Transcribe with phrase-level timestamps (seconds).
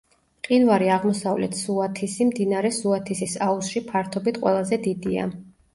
[0.43, 5.33] მყინვარი აღმოსავლეთ სუათისი მდინარე სუათისის აუზში ფართობით ყველაზე დიდია.